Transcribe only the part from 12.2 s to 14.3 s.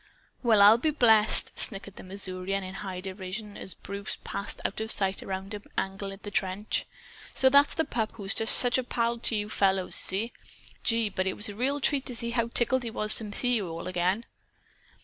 how tickled he was to meet you again!"